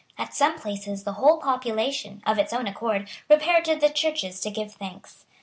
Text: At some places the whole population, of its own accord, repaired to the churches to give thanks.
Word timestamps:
At 0.17 0.33
some 0.33 0.57
places 0.57 1.03
the 1.03 1.11
whole 1.11 1.37
population, 1.37 2.23
of 2.25 2.39
its 2.39 2.53
own 2.53 2.65
accord, 2.65 3.07
repaired 3.29 3.65
to 3.65 3.75
the 3.75 3.89
churches 3.91 4.39
to 4.39 4.49
give 4.49 4.73
thanks. 4.73 5.27